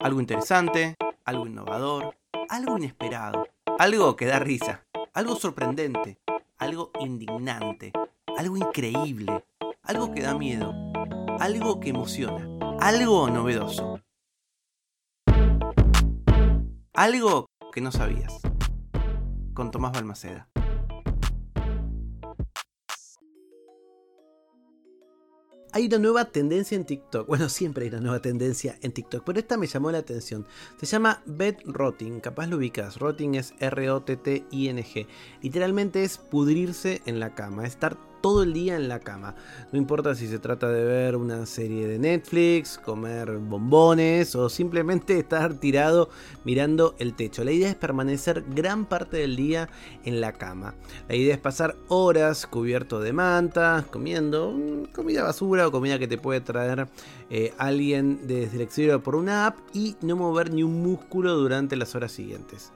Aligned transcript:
Algo 0.00 0.18
interesante, 0.18 0.96
algo 1.26 1.46
innovador, 1.46 2.16
algo 2.48 2.78
inesperado, 2.78 3.46
algo 3.78 4.16
que 4.16 4.24
da 4.24 4.38
risa, 4.38 4.86
algo 5.12 5.36
sorprendente, 5.36 6.18
algo 6.56 6.90
indignante, 7.00 7.92
algo 8.38 8.56
increíble, 8.56 9.44
algo 9.82 10.10
que 10.12 10.22
da 10.22 10.34
miedo, 10.34 10.72
algo 11.38 11.80
que 11.80 11.90
emociona, 11.90 12.48
algo 12.80 13.28
novedoso. 13.28 14.00
Algo 16.94 17.50
que 17.72 17.80
no 17.80 17.92
sabías. 17.92 18.40
Con 19.54 19.70
Tomás 19.70 19.92
Balmaceda. 19.92 20.49
Hay 25.72 25.86
una 25.86 25.98
nueva 25.98 26.24
tendencia 26.24 26.76
en 26.76 26.84
TikTok. 26.84 27.28
Bueno, 27.28 27.48
siempre 27.48 27.84
hay 27.84 27.90
una 27.90 28.00
nueva 28.00 28.20
tendencia 28.20 28.76
en 28.82 28.90
TikTok, 28.90 29.22
pero 29.24 29.38
esta 29.38 29.56
me 29.56 29.68
llamó 29.68 29.92
la 29.92 29.98
atención. 29.98 30.44
Se 30.80 30.86
llama 30.86 31.22
bed 31.26 31.56
rotting, 31.64 32.18
capaz 32.18 32.48
lo 32.48 32.56
ubicas. 32.56 32.98
Rotting 32.98 33.36
es 33.36 33.54
R-O-T-T-I-N-G. 33.60 35.06
Literalmente 35.42 36.02
es 36.02 36.18
pudrirse 36.18 37.02
en 37.06 37.20
la 37.20 37.36
cama, 37.36 37.66
estar 37.66 37.96
todo 38.20 38.42
el 38.42 38.52
día 38.52 38.76
en 38.76 38.88
la 38.88 39.00
cama. 39.00 39.34
No 39.72 39.78
importa 39.78 40.14
si 40.14 40.28
se 40.28 40.38
trata 40.38 40.68
de 40.68 40.84
ver 40.84 41.16
una 41.16 41.46
serie 41.46 41.86
de 41.86 41.98
Netflix, 41.98 42.78
comer 42.78 43.38
bombones 43.38 44.34
o 44.34 44.48
simplemente 44.48 45.18
estar 45.18 45.54
tirado 45.54 46.08
mirando 46.44 46.94
el 46.98 47.14
techo. 47.14 47.44
La 47.44 47.52
idea 47.52 47.70
es 47.70 47.76
permanecer 47.76 48.44
gran 48.48 48.84
parte 48.84 49.18
del 49.18 49.36
día 49.36 49.68
en 50.04 50.20
la 50.20 50.32
cama. 50.32 50.74
La 51.08 51.14
idea 51.14 51.34
es 51.34 51.40
pasar 51.40 51.76
horas 51.88 52.46
cubierto 52.46 53.00
de 53.00 53.12
mantas, 53.12 53.84
comiendo 53.86 54.54
comida 54.94 55.22
basura 55.22 55.68
o 55.68 55.70
comida 55.70 55.98
que 55.98 56.08
te 56.08 56.18
puede 56.18 56.40
traer 56.40 56.88
eh, 57.30 57.52
alguien 57.58 58.26
desde 58.26 58.56
el 58.56 58.62
exterior 58.62 59.02
por 59.02 59.16
una 59.16 59.46
app 59.46 59.58
y 59.72 59.96
no 60.02 60.16
mover 60.16 60.52
ni 60.52 60.62
un 60.62 60.82
músculo 60.82 61.36
durante 61.36 61.76
las 61.76 61.94
horas 61.94 62.12
siguientes. 62.12 62.72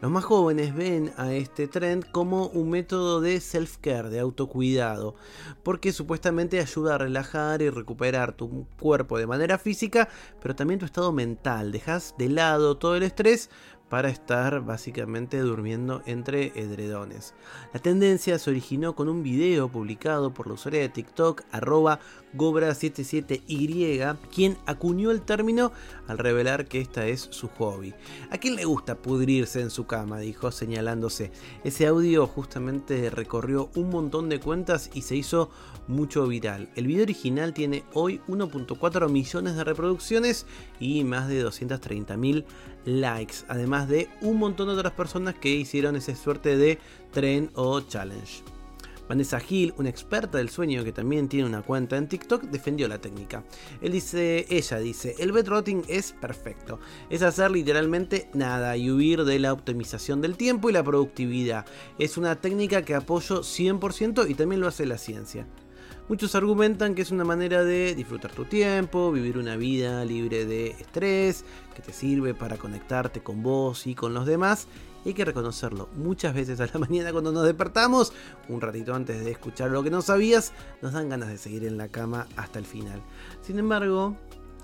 Los 0.00 0.10
más 0.10 0.24
jóvenes 0.24 0.74
ven 0.74 1.12
a 1.16 1.32
este 1.32 1.68
trend 1.68 2.10
como 2.10 2.46
un 2.46 2.70
método 2.70 3.20
de 3.20 3.40
self-care, 3.40 4.08
de 4.08 4.20
autocuidado, 4.20 5.14
porque 5.62 5.92
supuestamente 5.92 6.60
ayuda 6.60 6.94
a 6.94 6.98
relajar 6.98 7.62
y 7.62 7.70
recuperar 7.70 8.32
tu 8.32 8.66
cuerpo 8.78 9.18
de 9.18 9.26
manera 9.26 9.58
física, 9.58 10.08
pero 10.40 10.56
también 10.56 10.80
tu 10.80 10.86
estado 10.86 11.12
mental. 11.12 11.72
Dejas 11.72 12.14
de 12.18 12.28
lado 12.28 12.76
todo 12.76 12.96
el 12.96 13.02
estrés 13.02 13.50
para 13.90 14.08
estar 14.08 14.64
básicamente 14.64 15.38
durmiendo 15.40 16.00
entre 16.06 16.58
edredones. 16.58 17.34
La 17.74 17.80
tendencia 17.80 18.38
se 18.38 18.48
originó 18.48 18.94
con 18.94 19.08
un 19.08 19.22
video 19.22 19.68
publicado 19.68 20.32
por 20.32 20.46
la 20.46 20.54
usuaria 20.54 20.80
de 20.80 20.88
TikTok 20.88 21.42
arroba 21.50 21.98
Gobra77Y, 22.34 24.16
quien 24.32 24.56
acuñó 24.64 25.10
el 25.10 25.22
término 25.22 25.72
al 26.06 26.18
revelar 26.18 26.66
que 26.66 26.80
esta 26.80 27.06
es 27.06 27.28
su 27.30 27.48
hobby. 27.48 27.92
¿A 28.30 28.38
quién 28.38 28.54
le 28.54 28.64
gusta 28.64 28.96
pudrirse 28.96 29.60
en 29.60 29.70
su 29.70 29.86
cama? 29.86 30.20
dijo 30.20 30.52
señalándose. 30.52 31.32
Ese 31.64 31.88
audio 31.88 32.28
justamente 32.28 33.10
recorrió 33.10 33.70
un 33.74 33.90
montón 33.90 34.28
de 34.28 34.38
cuentas 34.38 34.90
y 34.94 35.02
se 35.02 35.16
hizo 35.16 35.50
mucho 35.88 36.28
viral. 36.28 36.70
El 36.76 36.86
video 36.86 37.02
original 37.02 37.52
tiene 37.52 37.84
hoy 37.92 38.20
1.4 38.28 39.08
millones 39.10 39.56
de 39.56 39.64
reproducciones 39.64 40.46
y 40.78 41.02
más 41.02 41.28
de 41.28 41.40
230 41.40 42.16
mil 42.16 42.44
likes, 42.84 43.36
además 43.48 43.79
de 43.88 44.08
un 44.20 44.38
montón 44.38 44.68
de 44.68 44.74
otras 44.74 44.92
personas 44.92 45.34
que 45.34 45.50
hicieron 45.50 45.96
esa 45.96 46.14
suerte 46.14 46.56
de 46.56 46.78
tren 47.12 47.50
o 47.54 47.80
challenge. 47.80 48.42
Vanessa 49.10 49.42
Hill, 49.46 49.74
una 49.76 49.88
experta 49.88 50.38
del 50.38 50.50
sueño 50.50 50.84
que 50.84 50.92
también 50.92 51.28
tiene 51.28 51.48
una 51.48 51.62
cuenta 51.62 51.96
en 51.96 52.08
TikTok, 52.08 52.44
defendió 52.44 52.86
la 52.86 53.00
técnica. 53.00 53.42
Él 53.80 53.90
dice, 53.90 54.46
ella 54.48 54.78
dice, 54.78 55.16
el 55.18 55.32
bedrotting 55.32 55.82
es 55.88 56.12
perfecto. 56.12 56.78
Es 57.10 57.22
hacer 57.22 57.50
literalmente 57.50 58.30
nada 58.34 58.76
y 58.76 58.88
huir 58.88 59.24
de 59.24 59.40
la 59.40 59.52
optimización 59.52 60.20
del 60.20 60.36
tiempo 60.36 60.70
y 60.70 60.74
la 60.74 60.84
productividad. 60.84 61.66
Es 61.98 62.18
una 62.18 62.36
técnica 62.36 62.82
que 62.82 62.94
apoyo 62.94 63.40
100% 63.40 64.30
y 64.30 64.34
también 64.34 64.60
lo 64.60 64.68
hace 64.68 64.86
la 64.86 64.96
ciencia. 64.96 65.44
Muchos 66.10 66.34
argumentan 66.34 66.96
que 66.96 67.02
es 67.02 67.12
una 67.12 67.22
manera 67.22 67.62
de 67.62 67.94
disfrutar 67.94 68.32
tu 68.32 68.44
tiempo, 68.44 69.12
vivir 69.12 69.38
una 69.38 69.54
vida 69.54 70.04
libre 70.04 70.44
de 70.44 70.70
estrés, 70.70 71.44
que 71.72 71.82
te 71.82 71.92
sirve 71.92 72.34
para 72.34 72.56
conectarte 72.56 73.22
con 73.22 73.44
vos 73.44 73.86
y 73.86 73.94
con 73.94 74.12
los 74.12 74.26
demás. 74.26 74.66
Y 75.04 75.10
hay 75.10 75.14
que 75.14 75.24
reconocerlo, 75.24 75.88
muchas 75.94 76.34
veces 76.34 76.58
a 76.58 76.66
la 76.66 76.78
mañana 76.80 77.12
cuando 77.12 77.30
nos 77.30 77.44
despertamos, 77.44 78.12
un 78.48 78.60
ratito 78.60 78.92
antes 78.92 79.24
de 79.24 79.30
escuchar 79.30 79.70
lo 79.70 79.84
que 79.84 79.90
no 79.90 80.02
sabías, 80.02 80.52
nos 80.82 80.94
dan 80.94 81.10
ganas 81.10 81.28
de 81.28 81.38
seguir 81.38 81.64
en 81.64 81.78
la 81.78 81.86
cama 81.86 82.26
hasta 82.34 82.58
el 82.58 82.66
final. 82.66 83.00
Sin 83.40 83.60
embargo, 83.60 84.16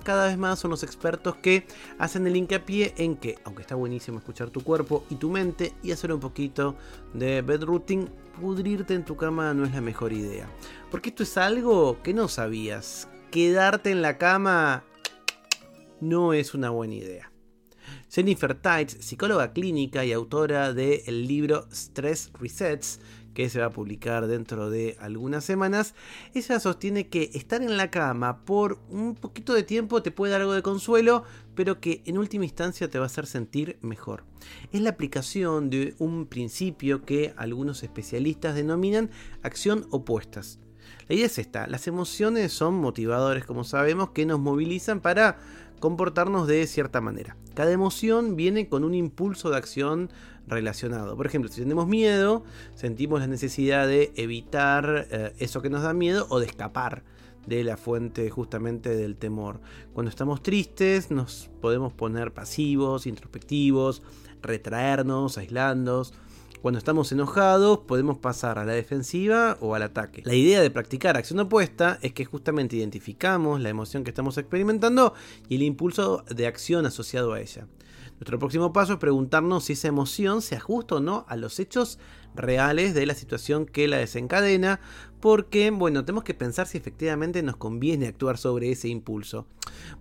cada 0.06 0.28
vez 0.28 0.38
más 0.38 0.60
son 0.60 0.70
los 0.70 0.84
expertos 0.84 1.34
que 1.34 1.66
hacen 1.98 2.28
el 2.28 2.36
hincapié 2.36 2.94
en 2.96 3.16
que, 3.16 3.40
aunque 3.42 3.62
está 3.62 3.74
buenísimo 3.74 4.18
escuchar 4.18 4.50
tu 4.50 4.62
cuerpo 4.62 5.04
y 5.10 5.16
tu 5.16 5.30
mente 5.30 5.72
y 5.82 5.90
hacer 5.90 6.12
un 6.12 6.20
poquito 6.20 6.76
de 7.12 7.42
bed 7.42 7.64
routing, 7.64 8.08
pudrirte 8.40 8.94
en 8.94 9.04
tu 9.04 9.16
cama 9.16 9.52
no 9.52 9.64
es 9.64 9.72
la 9.72 9.80
mejor 9.80 10.12
idea. 10.12 10.48
Porque 10.92 11.08
esto 11.08 11.24
es 11.24 11.36
algo 11.36 12.00
que 12.04 12.14
no 12.14 12.28
sabías. 12.28 13.08
Quedarte 13.32 13.90
en 13.90 14.00
la 14.00 14.16
cama 14.16 14.84
no 16.00 16.32
es 16.32 16.54
una 16.54 16.70
buena 16.70 16.94
idea. 16.94 17.32
Jennifer 18.08 18.54
Tights, 18.54 18.98
psicóloga 19.00 19.52
clínica 19.52 20.04
y 20.04 20.12
autora 20.12 20.72
del 20.72 21.26
libro 21.26 21.66
Stress 21.72 22.30
Resets, 22.34 23.00
que 23.36 23.50
se 23.50 23.60
va 23.60 23.66
a 23.66 23.70
publicar 23.70 24.26
dentro 24.28 24.70
de 24.70 24.96
algunas 24.98 25.44
semanas, 25.44 25.94
ella 26.32 26.58
sostiene 26.58 27.08
que 27.08 27.30
estar 27.34 27.60
en 27.60 27.76
la 27.76 27.90
cama 27.90 28.46
por 28.46 28.78
un 28.88 29.14
poquito 29.14 29.52
de 29.52 29.62
tiempo 29.62 30.02
te 30.02 30.10
puede 30.10 30.32
dar 30.32 30.40
algo 30.40 30.54
de 30.54 30.62
consuelo, 30.62 31.22
pero 31.54 31.78
que 31.78 32.02
en 32.06 32.16
última 32.16 32.46
instancia 32.46 32.88
te 32.88 32.98
va 32.98 33.04
a 33.04 33.06
hacer 33.06 33.26
sentir 33.26 33.78
mejor. 33.82 34.24
Es 34.72 34.80
la 34.80 34.88
aplicación 34.88 35.68
de 35.68 35.94
un 35.98 36.24
principio 36.24 37.04
que 37.04 37.34
algunos 37.36 37.82
especialistas 37.82 38.54
denominan 38.54 39.10
acción 39.42 39.86
opuestas. 39.90 40.58
La 41.08 41.14
idea 41.14 41.26
es 41.26 41.38
esta, 41.38 41.66
las 41.66 41.86
emociones 41.86 42.52
son 42.52 42.74
motivadores, 42.74 43.44
como 43.44 43.64
sabemos, 43.64 44.10
que 44.10 44.26
nos 44.26 44.40
movilizan 44.40 45.00
para 45.00 45.38
comportarnos 45.78 46.48
de 46.48 46.66
cierta 46.66 47.00
manera. 47.00 47.36
Cada 47.54 47.70
emoción 47.70 48.36
viene 48.36 48.68
con 48.68 48.84
un 48.84 48.94
impulso 48.94 49.50
de 49.50 49.56
acción 49.56 50.10
relacionado. 50.46 51.16
Por 51.16 51.26
ejemplo, 51.26 51.50
si 51.50 51.60
tenemos 51.60 51.86
miedo, 51.86 52.44
sentimos 52.74 53.20
la 53.20 53.26
necesidad 53.26 53.86
de 53.86 54.12
evitar 54.16 55.06
eh, 55.10 55.32
eso 55.38 55.62
que 55.62 55.70
nos 55.70 55.82
da 55.82 55.92
miedo 55.92 56.26
o 56.28 56.40
de 56.40 56.46
escapar 56.46 57.02
de 57.46 57.62
la 57.64 57.76
fuente 57.76 58.28
justamente 58.30 58.94
del 58.94 59.16
temor. 59.16 59.60
Cuando 59.92 60.10
estamos 60.10 60.42
tristes 60.42 61.10
nos 61.10 61.48
podemos 61.60 61.92
poner 61.92 62.32
pasivos, 62.32 63.06
introspectivos, 63.06 64.02
retraernos, 64.42 65.38
aislarnos. 65.38 66.14
Cuando 66.62 66.78
estamos 66.78 67.12
enojados 67.12 67.80
podemos 67.80 68.18
pasar 68.18 68.58
a 68.58 68.64
la 68.64 68.72
defensiva 68.72 69.56
o 69.60 69.74
al 69.74 69.82
ataque. 69.82 70.22
La 70.24 70.34
idea 70.34 70.60
de 70.60 70.70
practicar 70.70 71.16
acción 71.16 71.38
opuesta 71.38 71.98
es 72.02 72.12
que 72.12 72.24
justamente 72.24 72.76
identificamos 72.76 73.60
la 73.60 73.68
emoción 73.68 74.04
que 74.04 74.10
estamos 74.10 74.38
experimentando 74.38 75.14
y 75.48 75.56
el 75.56 75.62
impulso 75.62 76.24
de 76.28 76.46
acción 76.46 76.86
asociado 76.86 77.34
a 77.34 77.40
ella. 77.40 77.66
Nuestro 78.18 78.38
próximo 78.38 78.72
paso 78.72 78.94
es 78.94 78.98
preguntarnos 78.98 79.64
si 79.64 79.74
esa 79.74 79.88
emoción 79.88 80.40
se 80.40 80.56
ajusta 80.56 80.96
o 80.96 81.00
no 81.00 81.26
a 81.28 81.36
los 81.36 81.60
hechos 81.60 81.98
reales 82.36 82.94
de 82.94 83.06
la 83.06 83.14
situación 83.14 83.66
que 83.66 83.88
la 83.88 83.98
desencadena, 83.98 84.80
porque, 85.20 85.70
bueno, 85.70 86.04
tenemos 86.04 86.24
que 86.24 86.34
pensar 86.34 86.66
si 86.66 86.78
efectivamente 86.78 87.42
nos 87.42 87.56
conviene 87.56 88.06
actuar 88.06 88.38
sobre 88.38 88.70
ese 88.70 88.88
impulso. 88.88 89.46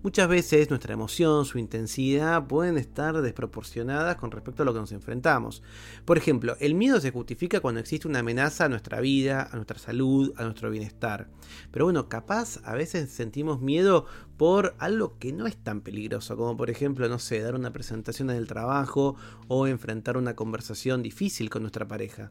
Muchas 0.02 0.28
veces 0.28 0.70
nuestra 0.70 0.94
emoción, 0.94 1.44
su 1.44 1.58
intensidad 1.58 2.46
pueden 2.46 2.78
estar 2.78 3.20
desproporcionadas 3.20 4.16
con 4.16 4.30
respecto 4.30 4.62
a 4.62 4.66
lo 4.66 4.72
que 4.72 4.80
nos 4.80 4.92
enfrentamos. 4.92 5.62
Por 6.04 6.18
ejemplo, 6.18 6.56
el 6.60 6.74
miedo 6.74 7.00
se 7.00 7.10
justifica 7.10 7.60
cuando 7.60 7.80
existe 7.80 8.06
una 8.06 8.20
amenaza 8.20 8.66
a 8.66 8.68
nuestra 8.68 9.00
vida, 9.00 9.48
a 9.50 9.56
nuestra 9.56 9.78
salud, 9.78 10.32
a 10.36 10.44
nuestro 10.44 10.70
bienestar. 10.70 11.28
Pero 11.70 11.86
bueno, 11.86 12.08
capaz 12.08 12.60
a 12.64 12.74
veces 12.74 13.10
sentimos 13.10 13.60
miedo 13.60 14.06
por 14.36 14.74
algo 14.78 15.18
que 15.18 15.32
no 15.32 15.46
es 15.46 15.56
tan 15.56 15.80
peligroso, 15.80 16.36
como 16.36 16.56
por 16.56 16.70
ejemplo, 16.70 17.08
no 17.08 17.18
sé, 17.18 17.40
dar 17.40 17.54
una 17.54 17.72
presentación 17.72 18.30
en 18.30 18.36
el 18.36 18.46
trabajo 18.46 19.16
o 19.48 19.66
enfrentar 19.66 20.16
una 20.16 20.36
conversación 20.36 21.02
difícil 21.02 21.50
con 21.50 21.62
nuestra 21.62 21.88
pareja. 21.88 22.25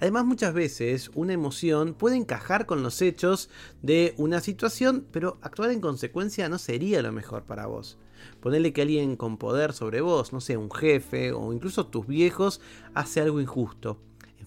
Además, 0.00 0.24
muchas 0.24 0.54
veces 0.54 1.10
una 1.14 1.32
emoción 1.32 1.94
puede 1.94 2.16
encajar 2.16 2.66
con 2.66 2.82
los 2.82 3.02
hechos 3.02 3.50
de 3.82 4.14
una 4.16 4.40
situación, 4.40 5.06
pero 5.10 5.38
actuar 5.42 5.70
en 5.70 5.80
consecuencia 5.80 6.48
no 6.48 6.58
sería 6.58 7.02
lo 7.02 7.12
mejor 7.12 7.44
para 7.44 7.66
vos. 7.66 7.98
Ponerle 8.40 8.72
que 8.72 8.82
alguien 8.82 9.16
con 9.16 9.38
poder 9.38 9.72
sobre 9.72 10.00
vos, 10.00 10.32
no 10.32 10.40
sé, 10.40 10.56
un 10.56 10.70
jefe 10.70 11.32
o 11.32 11.52
incluso 11.52 11.86
tus 11.86 12.06
viejos, 12.06 12.60
hace 12.94 13.20
algo 13.20 13.40
injusto 13.40 13.98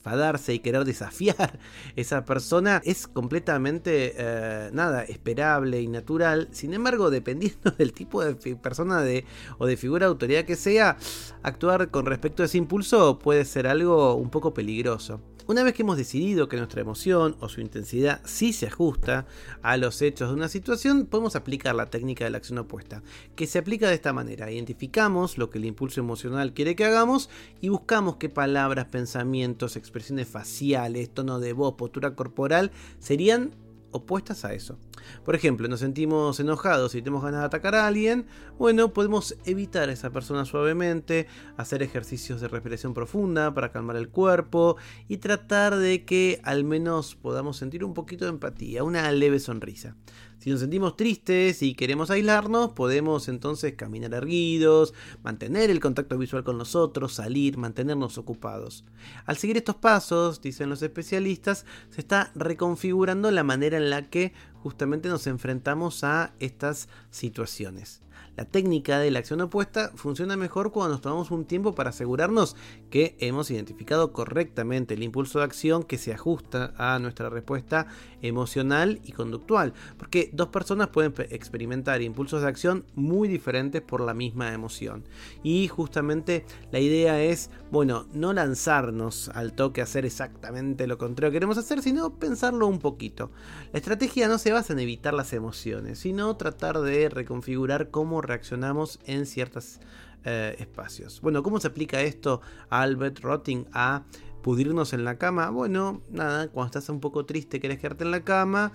enfadarse 0.04 0.54
y 0.54 0.60
querer 0.60 0.84
desafiar 0.84 1.60
esa 1.96 2.26
persona 2.26 2.82
es 2.84 3.08
completamente 3.08 4.14
eh, 4.18 4.70
nada 4.74 5.04
esperable 5.04 5.82
y 5.82 5.88
natural. 5.88 6.50
Sin 6.52 6.74
embargo, 6.74 7.10
dependiendo 7.10 7.72
del 7.78 7.94
tipo 7.94 8.24
de 8.24 8.36
persona 8.56 9.02
de, 9.02 9.26
o 9.60 9.66
de 9.66 9.78
figura 9.78 10.06
de 10.06 10.12
autoridad 10.12 10.44
que 10.44 10.58
sea, 10.58 10.98
actuar 11.42 11.90
con 11.90 12.06
respecto 12.06 12.44
a 12.44 12.48
ese 12.48 12.58
impulso 12.58 13.18
puede 13.18 13.46
ser 13.46 13.66
algo 13.66 14.16
un 14.16 14.30
poco 14.30 14.54
peligroso. 14.54 15.22
Una 15.46 15.64
vez 15.64 15.74
que 15.74 15.82
hemos 15.82 15.98
decidido 15.98 16.48
que 16.48 16.56
nuestra 16.56 16.80
emoción 16.80 17.36
o 17.42 17.50
su 17.50 17.60
intensidad 17.60 18.22
sí 18.24 18.54
se 18.54 18.68
ajusta 18.68 19.26
a 19.62 19.76
los 19.76 20.02
hechos 20.02 20.30
de 20.30 20.36
una 20.36 20.48
situación, 20.48 21.06
podemos 21.06 21.36
aplicar 21.36 21.76
la 21.76 21.90
técnica 21.90 22.24
de 22.24 22.30
la 22.30 22.38
acción 22.38 22.60
opuesta, 22.60 23.04
que 23.36 23.46
se 23.46 23.60
aplica 23.60 23.90
de 23.90 23.96
esta 23.96 24.14
manera. 24.14 24.50
Identificamos 24.50 25.38
lo 25.38 25.50
que 25.50 25.58
el 25.58 25.66
impulso 25.66 26.00
emocional 26.00 26.54
quiere 26.54 26.78
que 26.78 26.86
hagamos 26.86 27.30
y 27.60 27.68
buscamos 27.68 28.16
qué 28.16 28.30
palabras, 28.30 28.86
pensamientos, 28.86 29.76
expresiones 29.76 29.93
faciales, 30.26 31.14
tono 31.14 31.40
de 31.40 31.54
voz, 31.54 31.76
postura 31.76 32.16
corporal 32.16 32.72
serían 33.00 33.56
opuestas 33.94 34.44
a 34.44 34.54
eso. 34.54 34.78
Por 35.24 35.36
ejemplo, 35.36 35.68
nos 35.68 35.80
sentimos 35.80 36.40
enojados 36.40 36.96
y 36.96 37.02
tenemos 37.02 37.24
ganas 37.24 37.42
de 37.42 37.46
atacar 37.46 37.76
a 37.76 37.88
alguien, 37.88 38.26
bueno, 38.58 38.92
podemos 38.92 39.38
evitar 39.46 39.90
a 39.90 39.94
esa 39.94 40.12
persona 40.12 40.46
suavemente, 40.46 41.28
hacer 41.58 41.84
ejercicios 41.84 42.42
de 42.42 42.48
respiración 42.48 42.94
profunda 42.94 43.54
para 43.54 43.72
calmar 43.72 43.96
el 43.96 44.10
cuerpo 44.10 44.78
y 45.08 45.18
tratar 45.18 45.78
de 45.78 46.06
que 46.06 46.42
al 46.44 46.64
menos 46.64 47.16
podamos 47.16 47.58
sentir 47.58 47.84
un 47.84 47.94
poquito 47.94 48.26
de 48.26 48.32
empatía, 48.32 48.84
una 48.84 49.12
leve 49.12 49.40
sonrisa. 49.40 49.96
Si 50.44 50.50
nos 50.50 50.60
sentimos 50.60 50.98
tristes 50.98 51.62
y 51.62 51.74
queremos 51.74 52.12
aislarnos, 52.12 52.74
podemos 52.74 53.30
entonces 53.30 53.76
caminar 53.78 54.14
erguidos, 54.14 54.94
mantener 55.24 55.70
el 55.70 55.80
contacto 55.80 56.18
visual 56.18 56.44
con 56.44 56.58
los 56.58 56.76
otros, 56.76 57.14
salir, 57.14 57.58
mantenernos 57.58 58.18
ocupados. 58.18 58.84
Al 59.26 59.38
seguir 59.38 59.56
estos 59.56 59.78
pasos, 59.78 60.42
dicen 60.42 60.70
los 60.70 60.82
especialistas, 60.82 61.66
se 61.92 62.02
está 62.02 62.34
reconfigurando 62.36 63.32
la 63.32 63.46
manera 63.46 63.78
en 63.78 63.90
la 63.90 64.10
que 64.10 64.34
justamente 64.64 65.10
nos 65.10 65.28
enfrentamos 65.28 66.06
a 66.06 66.32
estas 66.40 66.88
situaciones. 67.12 68.02
La 68.36 68.46
técnica 68.46 68.98
de 68.98 69.12
la 69.12 69.20
acción 69.20 69.42
opuesta 69.42 69.92
funciona 69.94 70.36
mejor 70.36 70.72
cuando 70.72 70.94
nos 70.94 71.02
tomamos 71.02 71.30
un 71.30 71.46
tiempo 71.46 71.76
para 71.76 71.92
asegurarnos 71.92 72.56
que 72.90 73.16
hemos 73.20 73.52
identificado 73.52 74.12
correctamente 74.12 74.96
el 74.96 75.04
impulso 75.04 75.38
de 75.38 75.46
acción 75.46 75.84
que 75.84 76.00
se 76.00 76.14
ajusta 76.14 76.74
a 76.78 76.98
nuestra 76.98 77.30
respuesta 77.30 77.86
emocional 78.24 79.02
y 79.04 79.12
conductual. 79.12 79.74
Porque 80.00 80.32
dos 80.34 80.48
personas 80.48 80.88
pueden 80.88 81.14
experimentar 81.30 82.02
impulsos 82.02 82.42
de 82.42 82.48
acción 82.48 82.86
muy 82.96 83.28
diferentes 83.28 83.84
por 83.84 84.02
la 84.02 84.16
misma 84.16 84.52
emoción. 84.52 85.04
Y 85.44 85.68
justamente 85.68 86.44
la 86.72 86.80
idea 86.80 87.22
es, 87.22 87.52
bueno, 87.70 88.08
no 88.14 88.34
lanzarnos 88.34 89.30
al 89.30 89.54
toque 89.54 89.82
a 89.82 89.84
hacer 89.84 90.08
exactamente 90.08 90.88
lo 90.88 90.98
contrario 90.98 91.30
que 91.30 91.36
queremos 91.36 91.60
hacer, 91.60 91.84
sino 91.84 92.16
pensarlo 92.16 92.66
un 92.66 92.80
poquito. 92.80 93.30
La 93.74 93.78
estrategia 93.78 94.28
no 94.28 94.40
se 94.40 94.52
basa 94.54 94.74
en 94.74 94.80
evitar 94.80 95.14
las 95.14 95.34
emociones, 95.34 96.00
sino 96.00 96.36
tratar 96.38 96.80
de 96.80 97.10
reconfigurar 97.10 97.90
cómo 97.90 98.22
reaccionamos 98.22 99.00
en 99.06 99.26
ciertos 99.26 99.80
eh, 100.24 100.56
espacios. 100.60 101.20
Bueno, 101.22 101.44
¿cómo 101.44 101.60
se 101.60 101.68
aplica 101.68 102.02
esto 102.02 102.42
a 102.70 102.82
Albert 102.82 103.20
Rotting 103.20 103.66
a 103.74 104.04
pudrirnos 104.42 104.94
en 104.94 105.04
la 105.04 105.18
cama? 105.18 105.50
Bueno, 105.50 106.02
nada, 106.10 106.48
cuando 106.48 106.68
estás 106.68 106.90
un 106.90 107.00
poco 107.00 107.26
triste, 107.26 107.60
querés 107.60 107.80
quedarte 107.80 108.04
en 108.06 108.12
la 108.12 108.24
cama, 108.24 108.72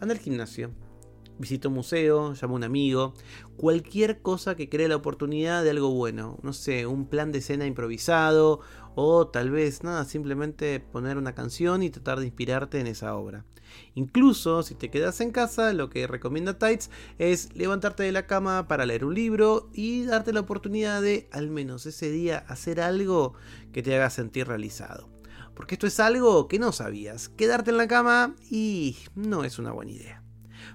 anda 0.00 0.14
al 0.14 0.20
gimnasio. 0.20 0.70
Visita 1.38 1.68
un 1.68 1.74
museo, 1.74 2.34
llama 2.34 2.54
a 2.54 2.56
un 2.56 2.64
amigo, 2.64 3.14
cualquier 3.56 4.22
cosa 4.22 4.56
que 4.56 4.68
cree 4.68 4.88
la 4.88 4.96
oportunidad 4.96 5.62
de 5.62 5.70
algo 5.70 5.90
bueno. 5.90 6.38
No 6.42 6.52
sé, 6.52 6.86
un 6.86 7.06
plan 7.06 7.30
de 7.30 7.38
escena 7.38 7.66
improvisado 7.66 8.60
o 8.94 9.28
tal 9.28 9.50
vez 9.50 9.84
nada, 9.84 10.04
simplemente 10.04 10.80
poner 10.80 11.16
una 11.16 11.34
canción 11.34 11.82
y 11.82 11.90
tratar 11.90 12.18
de 12.18 12.26
inspirarte 12.26 12.80
en 12.80 12.88
esa 12.88 13.14
obra. 13.14 13.44
Incluso 13.94 14.62
si 14.62 14.74
te 14.74 14.90
quedas 14.90 15.20
en 15.20 15.30
casa, 15.30 15.72
lo 15.72 15.90
que 15.90 16.06
recomienda 16.06 16.58
Tights 16.58 16.90
es 17.18 17.54
levantarte 17.54 18.02
de 18.02 18.12
la 18.12 18.26
cama 18.26 18.66
para 18.66 18.86
leer 18.86 19.04
un 19.04 19.14
libro 19.14 19.70
y 19.72 20.04
darte 20.04 20.32
la 20.32 20.40
oportunidad 20.40 21.02
de, 21.02 21.28
al 21.32 21.50
menos 21.50 21.86
ese 21.86 22.10
día, 22.10 22.44
hacer 22.48 22.80
algo 22.80 23.34
que 23.72 23.82
te 23.82 23.94
haga 23.94 24.10
sentir 24.10 24.48
realizado. 24.48 25.08
Porque 25.54 25.74
esto 25.74 25.86
es 25.86 25.98
algo 26.00 26.46
que 26.48 26.58
no 26.58 26.72
sabías. 26.72 27.28
Quedarte 27.28 27.70
en 27.70 27.78
la 27.78 27.88
cama 27.88 28.36
y 28.50 28.96
no 29.14 29.44
es 29.44 29.58
una 29.58 29.72
buena 29.72 29.92
idea. 29.92 30.27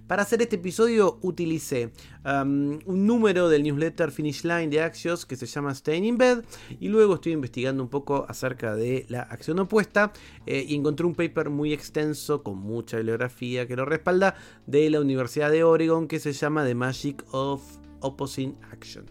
Para 0.07 0.23
hacer 0.23 0.41
este 0.41 0.57
episodio 0.57 1.19
utilicé 1.21 1.91
um, 2.25 2.79
un 2.85 3.05
número 3.05 3.49
del 3.49 3.63
newsletter 3.63 4.11
Finish 4.11 4.43
Line 4.43 4.67
de 4.67 4.81
Axios 4.81 5.25
que 5.25 5.35
se 5.35 5.45
llama 5.45 5.73
Staying 5.73 6.05
in 6.05 6.17
Bed 6.17 6.43
y 6.79 6.89
luego 6.89 7.15
estoy 7.15 7.33
investigando 7.33 7.83
un 7.83 7.89
poco 7.89 8.25
acerca 8.27 8.75
de 8.75 9.05
la 9.09 9.21
acción 9.21 9.59
opuesta 9.59 10.13
eh, 10.45 10.65
y 10.67 10.75
encontré 10.75 11.05
un 11.05 11.15
paper 11.15 11.49
muy 11.49 11.73
extenso 11.73 12.43
con 12.43 12.57
mucha 12.57 12.97
bibliografía 12.97 13.67
que 13.67 13.75
lo 13.75 13.85
respalda 13.85 14.35
de 14.67 14.89
la 14.89 15.01
Universidad 15.01 15.51
de 15.51 15.63
Oregon 15.63 16.07
que 16.07 16.19
se 16.19 16.33
llama 16.33 16.65
The 16.65 16.75
Magic 16.75 17.23
of 17.31 17.61
Opposing 18.01 18.57
Action. 18.71 19.05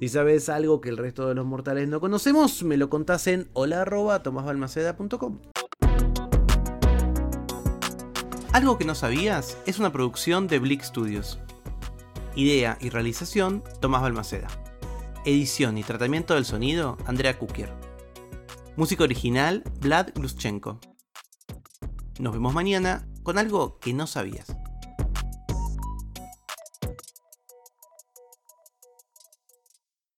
Si 0.00 0.08
sabes 0.08 0.48
algo 0.48 0.80
que 0.80 0.90
el 0.90 0.96
resto 0.96 1.28
de 1.28 1.34
los 1.34 1.44
mortales 1.44 1.88
no 1.88 1.98
conocemos, 1.98 2.62
me 2.62 2.76
lo 2.76 2.88
contás 2.88 3.26
en. 3.26 3.48
Algo 8.52 8.78
que 8.78 8.86
no 8.86 8.94
sabías 8.94 9.58
es 9.66 9.78
una 9.78 9.92
producción 9.92 10.48
de 10.48 10.58
Blick 10.58 10.82
Studios. 10.82 11.38
Idea 12.34 12.78
y 12.80 12.88
realización, 12.88 13.62
Tomás 13.80 14.00
Balmaceda. 14.00 14.48
Edición 15.26 15.76
y 15.76 15.84
tratamiento 15.84 16.34
del 16.34 16.46
sonido, 16.46 16.96
Andrea 17.04 17.38
Kukier. 17.38 17.70
Música 18.74 19.04
original, 19.04 19.62
Vlad 19.80 20.08
Gluschenko. 20.14 20.80
Nos 22.18 22.32
vemos 22.32 22.54
mañana 22.54 23.06
con 23.22 23.36
algo 23.36 23.78
que 23.80 23.92
no 23.92 24.06
sabías. 24.06 24.56